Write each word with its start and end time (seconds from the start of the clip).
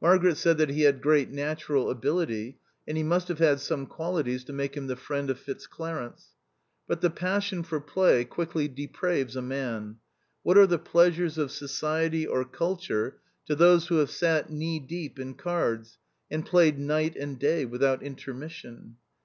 Margaret 0.00 0.36
said 0.36 0.58
that 0.58 0.70
he 0.70 0.82
had 0.82 1.00
great 1.00 1.30
natural 1.30 1.90
ability, 1.90 2.58
and 2.88 2.96
he 2.96 3.04
must 3.04 3.28
have 3.28 3.38
had 3.38 3.60
some 3.60 3.86
qualities 3.86 4.42
to 4.46 4.52
make 4.52 4.76
him 4.76 4.88
the 4.88 4.96
friend 4.96 5.30
of 5.30 5.38
Fitzclarence. 5.38 6.30
But 6.88 7.02
the 7.02 7.08
passion 7.10 7.62
for 7.62 7.80
play 7.80 8.24
quickly 8.24 8.66
depraves 8.66 9.36
a 9.36 9.42
man; 9.42 9.98
what 10.42 10.58
are 10.58 10.66
the 10.66 10.76
pleasures 10.80 11.38
of 11.38 11.52
society 11.52 12.26
or 12.26 12.44
culture 12.44 13.20
to 13.46 13.54
those 13.54 13.86
who 13.86 13.98
have 13.98 14.10
sat 14.10 14.50
knee 14.50 14.80
deep 14.80 15.20
in 15.20 15.34
cards, 15.34 15.98
and 16.32 16.44
played 16.44 16.80
night 16.80 17.14
and 17.14 17.38
day 17.38 17.64
without 17.64 18.02
intermission 18.02 18.96